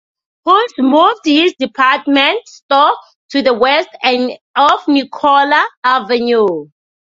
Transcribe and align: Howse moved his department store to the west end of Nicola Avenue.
Howse 0.47 0.79
moved 0.79 1.19
his 1.25 1.53
department 1.59 2.47
store 2.47 2.97
to 3.29 3.43
the 3.43 3.53
west 3.53 3.89
end 4.01 4.31
of 4.55 4.87
Nicola 4.87 5.63
Avenue. 5.83 6.71